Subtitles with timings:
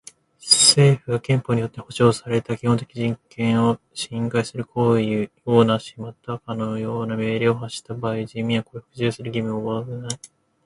[0.39, 10.19] 政府が憲法によって保障された基本的人権を侵害する行為をなし、またかような命令を発した場合は人民はこれに服従する義務を負わない。